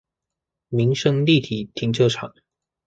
[0.69, 2.33] 民生立體停車場